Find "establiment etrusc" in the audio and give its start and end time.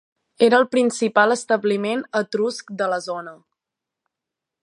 1.35-2.73